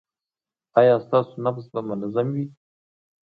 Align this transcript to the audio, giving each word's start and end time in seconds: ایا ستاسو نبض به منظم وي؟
ایا 0.79 0.95
ستاسو 1.05 1.33
نبض 1.45 1.65
به 1.73 1.81
منظم 1.89 2.27
وي؟ 2.33 2.45